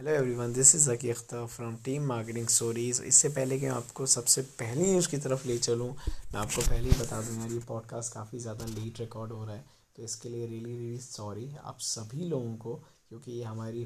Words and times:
Hello 0.00 0.10
everyone 0.10 0.52
this 0.52 0.74
is 0.74 0.88
Zaki 0.90 1.08
Akhtar 1.10 1.44
from 1.46 1.74
team 1.84 2.04
marketing 2.08 2.46
stories 2.48 3.00
इससे 3.06 3.28
पहले 3.28 3.58
कि 3.60 3.66
मैं 3.66 3.72
आपको 3.72 4.04
सबसे 4.06 4.42
पहले 4.60 4.84
ही 4.84 4.98
उसकी 4.98 5.16
तरफ़ 5.18 5.46
ले 5.48 5.56
चलूँ, 5.58 5.88
मैं 5.88 6.40
आपको 6.40 6.60
पहले 6.60 6.90
ही 6.90 7.00
बता 7.00 7.20
दूँ 7.22 7.36
यार 7.38 7.50
ये 7.52 7.58
पॉडकास्ट 7.68 8.12
काफ़ी 8.12 8.38
ज़्यादा 8.38 8.66
लेट 8.66 9.00
रिकॉर्ड 9.00 9.32
हो 9.32 9.44
रहा 9.44 9.54
है। 9.54 9.64
तो 9.96 10.02
इसके 10.02 10.28
लिए 10.28 10.46
रियली 10.46 10.76
रियली 10.76 10.98
सॉरी 10.98 11.54
आप 11.62 11.78
सभी 11.78 12.28
लोगों 12.28 12.54
को, 12.56 12.74
क्योंकि 13.08 13.32
ये 13.32 13.42
हमारी 13.44 13.84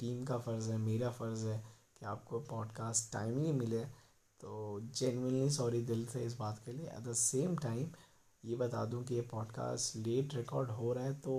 टीम 0.00 0.24
का 0.24 0.36
फ़र्ज़ 0.38 0.70
है, 0.70 0.76
मेरा 0.78 1.10
फ़र्ज़ 1.10 1.46
है 1.46 1.58
कि 1.98 2.06
आपको 2.06 2.40
पॉडकास्ट 2.50 3.12
टाइमली 3.12 3.52
मिले। 3.52 3.80
तो 4.40 4.80
जेनविनली 4.94 5.50
सॉरी 5.50 5.80
दिल 5.82 6.06
से 6.06 6.22
इस 6.24 6.36
बात 6.38 6.60
के 6.66 6.72
लिए। 6.72 6.86
एट 6.88 7.08
द 7.08 7.14
सेम 7.22 7.56
टाइम 7.56 7.88
ये 8.44 8.56
बता 8.56 8.84
दूँ 8.84 9.02
कि 9.04 9.14
ये 9.14 9.22
पॉडकास्ट 9.32 9.96
लेट 9.96 10.34
रिकॉर्ड 10.34 10.70
हो 10.70 10.92
रहा 10.92 11.04
है 11.04 11.14
तो 11.20 11.34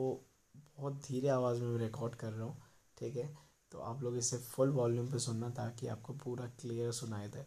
बहुत 0.57 1.01
धीरे 1.07 1.29
आवाज़ 1.29 1.61
मैं 1.61 1.79
रिकॉर्ड 1.79 2.15
कर 2.15 2.31
रहा 2.31 2.45
हूँ, 2.45 2.61
ठीक 2.97 3.15
है? 3.15 3.50
तो 3.71 3.79
आप 3.79 4.03
लोग 4.03 4.17
इसे 4.17 4.37
फुल 4.37 4.69
वॉल्यूम 4.69 5.07
पे 5.07 5.19
सुनना 5.19 5.49
ताकि 5.49 5.87
आपको 5.87 6.13
पूरा 6.13 6.45
क्लियर 6.61 6.91
सुनाई 6.91 7.27
दे। 7.27 7.45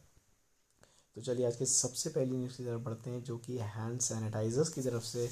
तो 1.17 1.21
चलिए 1.21 1.47
आज 1.47 1.57
के 1.57 1.67
सबसे 1.67 2.11
पहली 2.11 2.37
न्यूज़ 2.37 2.57
की 2.57 2.65
तरफ़ 2.65 2.83
बढ़ते 2.83 3.11
हैं, 3.11 3.23
जो 3.25 3.39
कि 3.39 3.59
हैंड 3.59 4.01
सैनिटाइज़र्स 4.01 4.69
की 4.69 4.83
तरफ़ 4.83 5.05
से। 5.05 5.29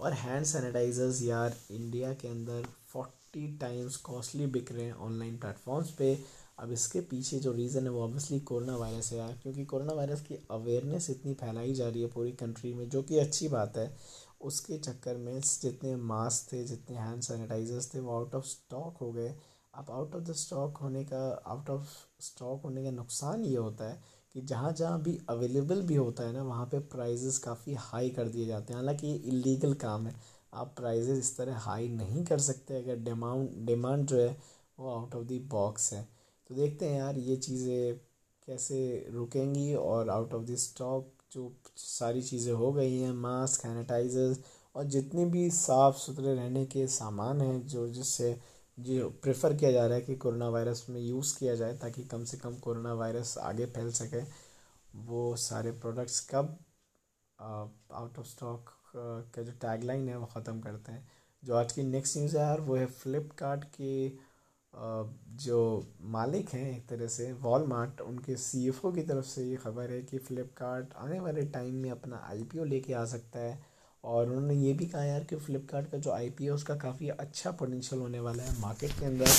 और 0.00 0.12
हैंड 0.12 0.44
सैनिटाइज़र्स 0.46 1.22
यार 1.22 1.54
इंडिया 1.70 2.12
के 2.14 2.28
अंदर 2.28 2.66
फोर्टी 2.86 3.46
टाइम्स 3.58 3.96
कॉस्टली 3.96 4.46
बिक 4.46 4.72
रहे 4.72 4.84
हैं 4.84 4.94
ऑनलाइन 4.94 5.38
प्लेटफॉर्म्स 5.38 5.90
पे। 5.90 6.18
अब 6.58 6.72
इसके 6.72 7.00
पीछे 7.00 7.38
जो 7.38 7.52
रीज़न 7.52 7.82
है 7.82 7.90
वो 7.90 8.02
ऑब्वियसली 8.04 8.40
कोरोना 8.40 8.76
वायरस 8.76 9.12
है 9.12 9.18
यार, 9.18 9.32
क्योंकि 9.42 9.64
कोरोना 9.64 9.92
वायरस 9.92 10.20
की 10.20 10.38
अवेयरनेस 10.50 11.10
इतनी 11.10 11.34
फैलाई 11.34 11.74
जा 11.74 11.88
रही 11.88 12.02
है 12.02 12.08
पूरी 12.08 12.32
कंट्री 12.32 12.72
में, 12.74 12.88
जो 12.88 13.02
कि 13.02 13.18
अच्छी 13.18 13.48
बात 13.48 13.76
है। 13.76 13.96
उसके 14.40 14.78
चक्कर 14.78 15.16
में 15.16 15.40
जितने 15.40 15.96
मास्क 15.96 16.52
थे, 16.52 16.64
जितने 16.64 16.96
हैंड 16.96 17.22
सैनिटाइज़र्स 17.22 17.94
थे, 17.94 18.00
वो 18.00 18.16
आउट 18.16 18.34
ऑफ़ 18.34 18.44
स्टॉक 18.44 18.96
हो 18.96 19.12
गए। 19.12 19.34
अब 19.76 19.90
आउट 19.90 20.14
ऑफ़ 20.14 20.22
द 20.24 20.32
स्टॉक 20.36 20.78
होने 20.78 21.04
का 21.04 21.18
आउट 21.46 21.70
ऑफ़ 21.70 21.88
स्टॉक 22.22 22.62
होने 22.62 22.84
का 22.84 22.90
नुकसान 22.90 23.44
ये 23.44 23.56
होता 23.56 23.88
है 23.90 24.00
कि 24.34 24.40
जहाँ 24.42 24.72
जहाँ 24.72 25.00
भी 25.02 25.18
अवेलेबल 25.30 25.82
भी 25.82 25.94
होता 25.96 26.24
है 26.24 26.32
ना, 26.32 26.42
वहाँ 26.42 26.66
पे 26.66 26.78
प्राइजेस 26.88 27.38
काफ़ी 27.38 27.74
हाई 27.80 28.10
कर 28.10 28.28
दिए 28.28 28.46
जाते 28.46 28.72
हैं। 28.72 28.80
हालाँकि 28.80 29.06
ये 29.06 29.14
इलीगल 29.28 29.74
काम 29.82 30.06
है। 30.06 30.14
आप 30.54 30.74
प्राइजेस 30.76 31.18
इस 31.18 31.36
तरह 31.36 31.56
हाई 31.60 31.88
नहीं 31.90 32.24
कर 32.24 32.38
सकते 32.40 32.82
अगर 32.82 32.96
डिमांड 33.04 33.48
डिमांड 33.66 34.06
जो 34.06 34.20
है 34.20 34.36
वो 34.78 34.90
आउट 34.90 35.14
ऑफ़ 35.14 35.24
द 35.24 35.40
बॉक्स 35.50 35.92
है। 35.92 36.02
तो 36.50 36.54
देखते 36.54 36.88
हैं 36.88 36.98
यार 36.98 37.18
ये 37.20 37.36
चीज़ें 37.38 37.98
कैसे 38.48 38.78
रुकेंगी 39.10 39.74
और 39.74 40.10
आउट 40.10 40.34
ऑफ़ 40.34 40.44
द 40.44 40.56
स्टॉक 40.58 41.12
जो 41.32 41.52
सारी 41.76 42.22
चीज़ें 42.22 42.52
हो 42.54 42.72
गई 42.72 42.96
हैं 42.98 43.12
मास्क 43.14 43.60
सैनिटाइज़र्स 43.62 44.40
और 44.74 44.84
जितने 44.86 45.24
भी 45.26 45.48
साफ़ 45.52 45.96
सुथरे 45.98 46.34
रहने 46.34 46.64
के 46.66 46.86
सामान 46.88 47.40
हैं 47.40 47.66
जो 47.66 47.86
जिससे 47.90 48.32
जो 48.78 49.08
प्रेफर 49.22 49.54
किया 49.56 49.70
जा 49.72 49.86
रहा 49.86 49.96
है 49.96 50.02
कि 50.02 50.14
कोरोना 50.16 50.48
वायरस 50.50 50.86
में 50.90 51.00
यूज़ 51.00 51.38
किया 51.38 51.54
जाए 51.54 51.76
ताकि 51.78 52.02
कम 52.06 52.24
से 52.24 52.36
कम 52.38 52.54
कोरोना 52.60 52.92
वायरस 52.94 53.36
आगे 53.40 53.66
फैल 53.66 53.90
सके। 53.92 54.20
वो 55.06 55.34
सारे 55.38 55.70
प्रोडक्ट्स 55.80 56.20
कब 56.30 56.58
आउट 57.38 58.18
ऑफ़ 58.18 58.26
स्टॉक 58.26 58.70
का 58.96 59.42
जो 59.42 59.52
टैगलाइन 59.62 60.08
है 60.08 60.16
वो 60.18 60.26
ख़त्म 60.26 60.60
करते 60.60 60.92
हैं। 60.92 61.06
जो 61.42 61.54
आज 61.56 61.72
की 61.72 61.82
नेक्स्ट 61.84 62.16
न्यूज़ 62.16 62.36
है 62.38 62.42
यार, 62.42 62.60
वो 62.60 62.76
है 62.76 62.86
फ्लिपकार्ट 62.86 63.64
के 63.80 64.08
जो 65.44 65.58
मालिक 66.12 66.48
हैं 66.50 66.70
एक 66.76 66.86
तरह 66.88 67.06
से 67.08 67.32
वॉलमार्ट 67.42 68.00
उनके 68.00 68.36
सीएफओ 68.38 68.92
की 68.92 69.02
तरफ़ 69.02 69.24
से 69.26 69.44
ये 69.44 69.56
खबर 69.56 69.90
है 69.90 70.00
कि 70.02 70.18
फ़्लिपकार्ट 70.18 70.94
आने 70.98 71.20
वाले 71.20 71.44
टाइम 71.52 71.74
में 71.82 71.90
अपना 71.90 72.16
आईपीओ 72.30 72.64
लेके 72.64 72.92
आ 72.94 73.04
सकता 73.06 73.38
है। 73.38 73.58
और 74.06 74.26
उन्होंने 74.26 74.54
ये 74.56 74.72
भी 74.72 74.86
कहा 74.86 75.02
यार 75.04 75.24
कि 75.24 75.36
फ़्लिपकार्ट 75.36 75.90
का 75.90 75.98
जो 75.98 76.10
आई 76.12 76.28
पी 76.30 76.44
है 76.44 76.50
उसका 76.52 76.74
काफ़ी 76.78 77.08
अच्छा 77.10 77.50
पोटेंशियल 77.52 78.00
होने 78.00 78.20
वाला 78.20 78.42
है 78.42 78.60
मार्केट 78.60 78.90
के 78.98 79.06
अंदर। 79.06 79.30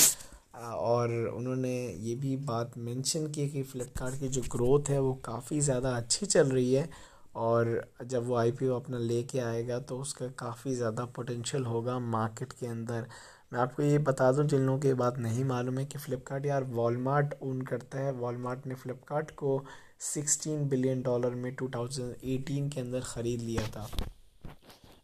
और 0.56 1.10
उन्होंने 1.28 1.74
ये 2.00 2.14
भी 2.16 2.36
बात 2.46 2.72
मेंशन 2.78 3.26
की 3.28 3.48
कि 3.48 3.62
फ़्लिपकार्ट 3.64 4.18
की 4.20 4.28
जो 4.28 4.42
ग्रोथ 4.52 4.88
है 4.90 4.98
वो 5.00 5.12
काफ़ी 5.24 5.60
ज़्यादा 5.60 5.90
अच्छी 5.96 6.26
चल 6.26 6.50
रही 6.50 6.72
है 6.74 6.88
और 7.36 7.70
जब 8.04 8.26
वो 8.26 8.34
आई 8.36 8.52
पी 8.52 8.68
ओ 8.68 8.76
अपना 8.76 8.98
लेके 9.00 9.38
आएगा 9.40 9.78
तो 9.80 9.98
उसका 10.00 10.26
काफ़ी 10.38 10.74
ज़्यादा 10.74 11.04
पोटेंशियल 11.16 11.64
होगा 11.64 11.98
मार्केट 11.98 12.52
के 12.52 12.66
अंदर। 12.66 13.06
मैं 13.52 13.60
आपको 13.60 13.82
ये 13.82 13.98
बता 14.00 14.30
दूँ, 14.32 14.44
जिन 14.46 14.60
लोगों 14.60 14.78
की 14.78 14.92
बात 14.94 15.18
नहीं 15.18 15.44
मालूम 15.44 15.78
है 15.78 15.84
कि 15.84 15.98
फ़्लिपकार्ट 15.98 16.46
यार 16.46 16.64
वॉलमार्ट 16.72 17.34
ओन 17.42 17.62
करता 17.62 17.98
है। 17.98 18.12
वॉलमार्ट 18.14 18.66
ने 18.66 18.74
फ़्लिपकार्ट 18.74 19.30
को 19.36 19.62
सिक्सटीन 20.04 20.68
बिलियन 20.68 21.02
डॉलर 21.02 21.34
में 21.36 21.54
टू 21.54 21.68
थाउज़ेंड 21.68 22.70
के 22.70 22.80
अंदर 22.80 23.00
ख़रीद 23.06 23.40
लिया 23.40 23.66
था। 23.68 23.88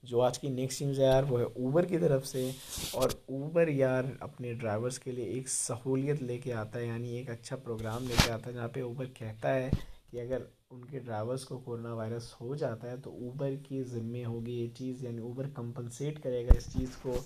जो 0.04 0.20
आज 0.20 0.38
की 0.38 0.48
नेक्स्ट 0.50 0.82
न्यूज़ 0.82 1.00
है 1.00 1.06
यार, 1.06 1.24
वो 1.24 1.36
है 1.38 1.46
ऊबर 1.58 1.86
की 1.86 1.98
तरफ़ 1.98 2.24
से। 2.26 2.52
और 2.94 3.14
ऊबर 3.30 3.68
यार 3.70 4.16
अपने 4.22 4.54
ड्राइवर्स 4.54 4.98
के 4.98 5.12
लिए 5.12 5.26
एक 5.38 5.48
सहूलियत 5.48 6.22
लेके 6.22 6.52
आता 6.52 6.78
है, 6.78 6.86
यानी 6.86 7.16
एक 7.18 7.30
अच्छा 7.30 7.56
प्रोग्राम 7.58 8.02
लेके 8.04 8.30
आता 8.30 8.48
है, 8.48 8.54
जहाँ 8.54 8.68
पे 8.68 8.82
ऊबर 8.82 9.06
कहता 9.18 9.48
है 9.50 9.70
कि 10.10 10.18
अगर 10.18 10.46
उनके 10.72 10.98
ड्राइवर्स 11.00 11.44
को 11.44 11.58
कोरोना 11.58 11.94
वायरस 11.94 12.34
हो 12.40 12.56
जाता 12.56 12.90
है 12.90 13.00
तो 13.00 13.10
ऊबर 13.22 13.54
की 13.68 13.82
ज़िम्मे 13.84 14.22
होगी 14.24 14.52
ये 14.52 14.68
चीज़, 14.68 15.04
यानी 15.04 15.20
ऊबर 15.22 15.46
कंपनसेट 15.56 16.18
करेगा 16.18 16.56
इस 16.56 16.72
चीज़ 16.72 16.96
को। 16.98 17.16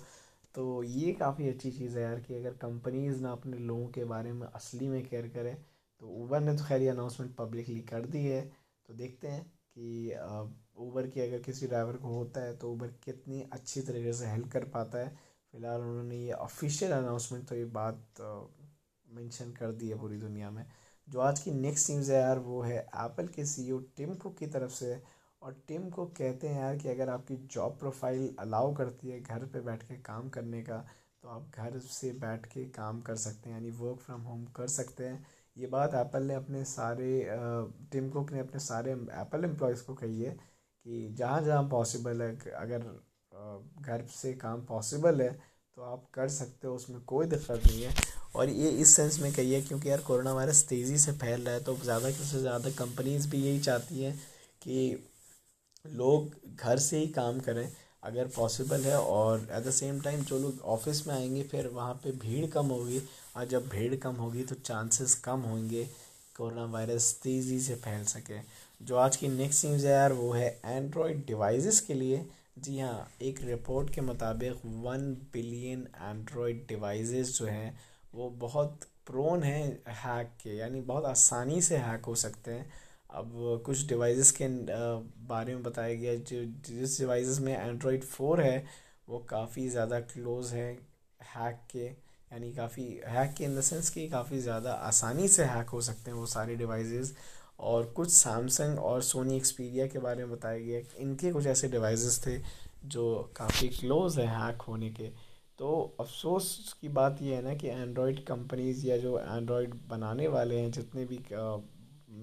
तो 0.55 0.83
ये 0.83 1.11
काफ़ी 1.13 1.49
अच्छी 1.49 1.71
चीज़ 1.71 1.97
है 1.97 2.03
यार 2.03 2.19
कि 2.19 2.35
अगर 2.35 2.53
कंपनीज़ 2.61 3.21
ना 3.23 3.31
अपने 3.31 3.57
लोगों 3.59 3.87
के 3.87 4.03
बारे 4.05 4.31
में 4.33 4.47
असली 4.47 4.87
में 4.87 5.03
केयर 5.05 5.27
करें 5.27 5.55
तो 6.01 6.07
ऊबर 6.23 6.39
ने 6.41 6.55
तो 6.57 6.63
खैर 6.63 6.81
ये 6.81 6.89
अनाउंसमेंट 6.89 7.35
पब्लिकली 7.35 7.79
कर 7.83 8.05
दी 8.05 8.23
है। 8.25 8.41
तो 8.89 8.93
देखते 8.93 9.27
हैं 9.27 9.43
कि 9.43 10.11
ऊबर 10.79 11.07
की 11.07 11.21
अगर 11.21 11.39
किसी 11.41 11.67
ड्राइवर 11.67 11.97
को 11.97 12.07
होता 12.09 12.41
है 12.41 12.55
तो 12.57 12.71
ऊबर 12.71 12.87
कितनी 13.03 13.41
अच्छी 13.53 13.81
तरीके 13.81 14.13
से 14.13 14.25
हेल्प 14.25 14.51
कर 14.51 14.63
पाता 14.69 14.99
है। 14.99 15.09
फ़िलहाल 15.53 15.81
उन्होंने 15.81 16.17
ये 16.17 16.31
ऑफिशियल 16.33 16.91
अनाउंसमेंट 16.91 17.47
तो 17.47 17.55
ये 17.55 17.65
बात 17.73 18.21
मेंशन 19.07 19.51
कर 19.51 19.71
दी 19.71 19.89
है 19.89 19.99
पूरी 19.99 20.17
दुनिया 20.17 20.49
में। 20.51 20.65
जो 21.07 21.19
आज 21.19 21.39
की 21.39 21.51
नेक्स्ट 21.51 21.89
न्यूज़ 21.91 22.11
है 22.11 22.19
यार, 22.19 22.39
वो 22.39 22.61
है 22.61 22.77
एप्पल 22.77 23.27
के 23.27 23.45
सीईओ 23.45 23.79
टिम 23.97 24.13
कुक 24.15 24.37
की 24.37 24.47
तरफ़ 24.47 24.71
से। 24.73 25.01
और 25.41 25.53
टिम 25.67 25.89
को 25.89 26.05
कहते 26.07 26.47
हैं 26.47 26.59
यार 26.59 26.77
कि 26.77 26.89
अगर 26.89 27.09
आपकी 27.09 27.35
जॉब 27.51 27.77
प्रोफ़ाइल 27.79 28.35
अलाउ 28.39 28.73
करती 28.75 29.09
है 29.09 29.19
घर 29.21 29.45
पे 29.45 29.61
बैठ 29.61 29.83
के 29.83 29.95
काम 30.03 30.29
करने 30.29 30.61
का 30.61 30.77
तो 31.23 31.29
आप 31.29 31.51
घर 31.57 31.77
से 31.79 32.11
बैठ 32.19 32.45
के 32.45 32.63
काम 32.71 32.99
कर 33.01 33.15
सकते 33.17 33.49
हैं, 33.49 33.55
यानी 33.55 33.69
वर्क 33.71 33.99
फ्रॉम 33.99 34.21
होम 34.21 34.43
कर 34.55 34.67
सकते 34.69 35.03
हैं। 35.03 35.25
ये 35.57 35.67
बात 35.67 35.93
एप्पल 35.95 36.23
ने 36.23 36.33
अपने 36.33 36.63
सारे 36.65 37.25
टिम 37.91 38.09
कुक 38.09 38.31
ने 38.31 38.39
अपने 38.39 38.59
सारे 38.61 38.91
एप्पल 38.91 39.45
एम्प्लॉयज़ 39.45 39.83
को 39.83 39.93
कही 39.93 40.21
है। 40.21 40.37
कि 40.85 41.07
जहाँ 41.17 41.41
जहाँ 41.43 41.63
पॉसिबल 41.69 42.21
है 42.21 42.31
अगर 42.57 42.83
घर 43.81 44.05
से 44.11 44.33
काम 44.35 44.61
पॉसिबल 44.65 45.21
है 45.21 45.31
तो 45.77 45.81
आप 45.83 46.05
कर 46.13 46.27
सकते 46.29 46.67
हो, 46.67 46.73
उसमें 46.75 46.99
कोई 47.03 47.25
दिक्कत 47.27 47.61
नहीं 47.67 47.83
है। 47.83 47.93
और 48.35 48.49
ये 48.49 48.69
इस 48.71 48.95
सेंस 48.95 49.19
में 49.19 49.31
कही 49.33 49.53
है, 49.53 49.61
क्योंकि 49.61 49.89
यार 49.89 50.01
कोरोना 50.01 50.33
वायरस 50.33 50.63
तेज़ी 50.69 50.97
से 50.97 51.11
फैल 51.13 51.41
रहा 51.41 51.53
है 51.53 51.63
तो 51.63 51.75
ज़्यादा 51.77 52.09
से 52.11 52.39
ज़्यादा 52.39 52.69
कंपनीज़ 52.77 53.29
भी 53.29 53.37
यही 53.39 53.59
चाहती 53.59 54.03
हैं 54.03 54.15
कि 54.61 55.05
लोग 55.85 56.31
घर 56.55 56.77
से 56.79 56.97
ही 56.97 57.07
काम 57.09 57.39
करें, 57.39 57.69
अगर 58.03 58.27
पॉसिबल 58.35 58.81
है। 58.81 58.97
और 58.97 59.47
एट 59.51 59.63
द 59.63 59.71
सेम 59.71 59.99
टाइम 60.01 60.21
जो 60.23 60.39
लोग 60.39 60.59
ऑफ़िस 60.67 61.05
में 61.07 61.13
आएँगे, 61.15 61.43
फिर 61.43 61.67
वहाँ 61.69 61.93
पे 62.03 62.11
भीड़ 62.19 62.45
कम 62.47 62.65
होगी, 62.67 63.01
और 63.35 63.45
जब 63.47 63.67
भीड़ 63.69 63.95
कम 63.97 64.15
होगी 64.15 64.43
तो 64.43 64.55
चांसेस 64.57 65.15
कम 65.25 65.39
होंगे। 65.41 65.87
कोरोना 66.39 66.65
वायरस 66.73 67.13
तेज़ी 67.23 67.59
से 67.59 67.75
फैल 67.77 68.03
सके। 68.05 68.39
जो 68.81 68.95
आज 68.97 69.15
की 69.17 69.27
नेक्स्ट 69.27 69.65
न्यूज़ 69.65 69.85
है 69.87 69.93
यार, 69.93 70.13
वो 70.13 70.31
है 70.33 70.59
एंड्रॉयड 70.65 71.25
डिवाइसेस 71.27 71.79
के 71.81 71.93
लिए। 71.93 72.25
जी 72.59 72.79
हाँ 72.79 73.09
एक 73.21 73.39
रिपोर्ट 73.43 73.93
के 73.93 74.01
मुताबिक 74.01 74.61
वन 74.65 75.11
बिलियन 75.33 75.87
एंड्रॉयड 75.97 76.65
डिवाइसेस 76.67 77.37
जो 77.37 77.45
हैं, 77.45 77.79
वो 78.15 78.29
बहुत 78.39 78.79
प्रोन 79.07 79.43
हैं 79.43 79.65
हैक 79.97 80.31
के, 80.43 80.55
यानी 80.57 80.81
बहुत 80.81 81.05
आसानी 81.05 81.61
से 81.61 81.77
हैक 81.77 82.05
हो 82.05 82.15
सकते 82.15 82.51
हैं। 82.51 82.69
अब 83.11 83.61
कुछ 83.65 83.87
डिवाइसेस 83.87 84.31
के 84.31 84.47
बारे 85.27 85.55
में 85.55 85.63
बताया 85.63 85.93
गया, 85.95 86.15
जो, 86.15 86.43
जिस 86.67 86.99
डिवाइसेस 86.99 87.39
में 87.39 87.55
एंड्रॉयड 87.57 88.03
फोर 88.03 88.41
है, 88.41 88.65
वो 89.09 89.19
काफ़ी 89.29 89.69
ज़्यादा 89.69 89.99
क्लोज 90.07 90.53
है 90.53 90.71
हैक 91.21 91.59
के। 91.71 91.87
यानी 92.31 92.51
काफ़ी 92.53 92.83
हैक 93.07 93.33
के 93.33 93.43
इन 93.43 93.55
द 93.55 93.61
सेंस 93.61 93.89
कि 93.89 94.07
काफ़ी 94.09 94.39
ज़्यादा 94.39 94.71
आसानी 94.87 95.27
से 95.27 95.43
हैक 95.43 95.69
हो 95.69 95.81
सकते 95.81 96.11
हैं 96.11 96.17
वो 96.17 96.25
सारे 96.25 96.55
डिवाइसेस 96.55 97.15
और 97.59 97.85
कुछ 97.95 98.11
सैमसंग 98.11 98.79
और 98.79 99.01
सोनी 99.03 99.37
एक्सपीरिया 99.37 99.87
के 99.87 99.99
बारे 99.99 100.25
में 100.25 100.31
बताया 100.31 100.59
गया 100.59 100.79
इनके 100.99 101.31
कुछ 101.31 101.45
ऐसे 101.45 101.67
डिवाइसेस 101.67 102.21
थे 102.27 102.37
जो 102.85 103.33
काफ़ी 103.35 103.67
क्लोज 103.69 104.19
है 104.19 104.27
हैक 104.27 104.61
होने 104.61 104.89
के। 104.89 105.07
तो 105.59 105.95
अफसोस 105.99 106.75
की 106.81 106.89
बात 106.89 107.21
यह 107.21 107.35
है 107.35 107.41
ना 107.43 107.53
कि 107.55 107.67
एंड्रॉयड 107.67 108.23
कंपनीज़ 108.25 108.85
या 108.87 108.97
जो 108.97 109.17
एंड्रॉयड 109.19 109.73
बनाने 109.89 110.27
वाले 110.27 110.59
हैं, 110.59 110.71
जितने 110.71 111.05
भी 111.05 111.19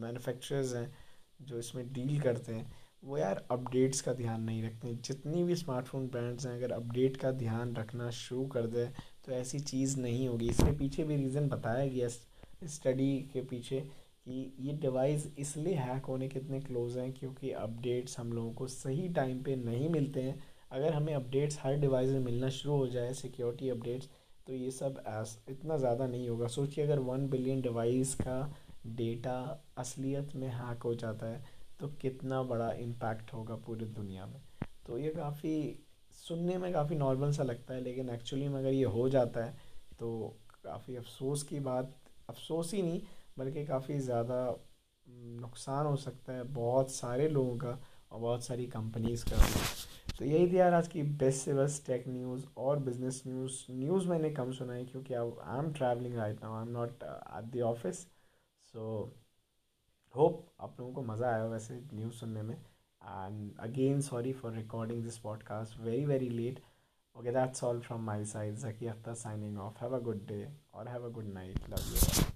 मैन्युफैक्चरर्स 0.01 0.75
हैं, 0.75 0.97
जो 1.43 1.59
इसमें 1.59 1.93
डील 1.93 2.21
करते 2.21 2.53
हैं 2.53 2.73
वो 3.03 3.19
यार 3.19 3.45
अपडेट्स 3.51 4.01
का 4.01 4.13
ध्यान 4.15 4.43
नहीं 4.43 4.63
रखते। 4.63 4.95
जितनी 5.05 5.43
भी 5.45 5.55
स्मार्टफ़ोन 5.57 6.07
ब्रांड्स 6.09 6.47
हैं, 6.47 6.55
अगर 6.55 6.73
अपडेट 6.73 7.17
का 7.17 7.31
ध्यान 7.33 7.75
रखना 7.77 8.11
शुरू 8.13 8.47
कर 8.47 8.67
दें 8.67 8.91
तो 9.27 9.33
ऐसी 9.33 9.59
चीज़ 9.61 9.99
नहीं 10.01 10.27
होगी। 10.29 10.49
इसके 10.49 10.73
पीछे 10.79 11.05
भी 11.05 11.17
रीज़न 11.17 11.49
बताया 11.49 11.87
गया 11.87 12.09
स्टडी 12.69 13.17
के 13.33 13.41
पीछे 13.43 13.81
कि 14.27 14.53
ये 14.61 14.73
डिवाइस 14.79 15.27
इसलिए 15.39 15.75
हैक 15.77 16.07
होने 16.07 16.29
के 16.29 16.39
इतने 16.39 16.61
क्लोज 16.61 16.97
हैं 16.99 17.13
क्योंकि 17.13 17.51
अपडेट्स 17.53 18.19
हम 18.19 18.33
लोगों 18.33 18.53
को 18.53 18.67
सही 18.69 19.09
टाइम 19.15 19.43
पे 19.43 19.57
नहीं 19.57 19.89
मिलते 19.89 20.23
हैं। 20.23 20.39
अगर 20.73 20.93
हमें 20.93 21.15
अपडेट्स 21.15 21.59
हर 21.63 21.77
डिवाइस 21.81 22.11
में 22.11 22.21
मिलना 22.21 22.49
शुरू 22.51 22.77
हो 22.77 22.87
जाए 22.89 23.13
सिक्योरिटी 23.15 23.69
अपडेट्स 23.71 24.09
तो 24.47 24.55
ये 24.55 24.71
सब 24.71 25.03
ऐस 25.09 25.39
इतना 25.51 25.77
ज़्यादा 25.79 26.07
नहीं 26.07 26.29
होगा। 26.29 26.47
सोचिए 26.49 26.85
अगर 26.85 26.99
वन 27.01 27.29
बिलियन 27.29 27.61
डिवाइस 27.63 28.15
का 28.17 28.41
डेटा 28.89 29.39
असलियत 29.79 30.35
में 30.37 30.49
हैक 30.49 30.83
हो 30.83 30.95
जाता 30.95 31.27
है 31.27 31.45
तो 31.81 31.89
कितना 32.01 32.43
बड़ा 32.43 32.71
इम्पैक्ट 32.73 33.33
होगा 33.33 33.57
पूरी 33.57 33.85
दुनिया 33.85 34.27
में? 34.27 34.41
तो 34.87 34.99
ये 34.99 35.11
काफ़ी, 35.11 35.79
सुनने 36.13 36.59
में 36.59 36.73
काफ़ी 36.73 36.97
नॉर्मल 36.97 37.33
सा 37.33 37.43
लगता 37.43 37.75
है, 37.75 37.81
लेकिन 37.81 38.11
एक्चुअली 38.11 38.49
में 38.49 38.59
अगर 38.61 38.73
ये 38.73 38.85
हो 38.85 39.09
जाता 39.09 39.45
है 39.45 39.57
तो 39.99 40.37
काफ़ी 40.65 40.97
अफसोस 40.97 41.43
की 41.43 41.61
बात, 41.61 41.95
अफसोस 42.29 42.75
ही 42.75 42.83
नहीं, 42.83 43.01
बल्कि 43.39 43.65
काफ़ी 43.67 43.99
ज़्यादा 43.99 44.57
नुकसान 45.41 45.87
हो 45.87 45.97
सकता 45.97 46.33
है 46.33 46.43
बहुत 46.43 46.91
सारे 46.91 47.29
लोगों 47.29 47.57
का 47.57 47.79
और 48.13 48.21
बहुत 48.21 48.45
सारी 48.45 48.67
कंपनीज़ 48.67 49.25
का 49.25 49.37
तो 50.19 50.25
यही 50.25 50.51
थी 50.53 50.59
यार 50.59 50.75
आज 50.75 50.89
की 50.89 51.03
बेस्ट 51.03 51.45
से 51.45 51.55
बेस्ट 51.55 51.87
टेक 51.87 52.05
न्यूज़ 52.09 52.45
और 52.57 52.79
बिज़नेस 52.79 53.23
न्यूज़ 53.27 53.73
न्यूज़ 53.73 54.09
मैंने 54.09 54.31
कम 54.31 54.53
सुना 54.53 54.73
है 54.73 54.85
क्योंकि 54.85 55.15
I 55.15 55.59
am 55.59 55.73
travelling 55.73 56.19
I 56.19 56.31
am 56.31 56.69
not 56.69 57.03
at 57.03 57.45
the 57.53 57.61
office 57.61 57.99
so 58.75 58.87
hope 60.17 60.45
आप 60.61 60.77
लोगों 60.81 60.93
को 60.93 61.03
मज़ा 61.03 61.29
आया 61.29 61.45
वैसे 61.45 61.75
न्यूज़ 61.95 62.15
सुनने 62.15 62.43
में। 62.43 62.55
And 62.55 63.59
again 63.61 64.01
sorry 64.01 64.33
for 64.33 64.53
recording 64.53 65.03
this 65.03 65.19
podcast 65.19 65.81
very 65.81 66.05
very 66.05 66.29
late 66.29 66.61
okay 67.17 67.33
that's 67.33 67.65
all 67.65 67.81
from 67.81 68.05
my 68.05 68.25
side 68.25 68.55
Zaki 68.55 68.87
Akhtar 68.87 69.15
signing 69.15 69.59
off 69.59 69.85
have 69.85 69.97
a 69.97 70.01
good 70.01 70.27
day 70.27 70.47
और 70.75 70.89
have 70.89 71.05
a 71.05 71.09
good 71.09 71.33
night 71.33 71.69
love 71.71 71.93
you 71.93 72.36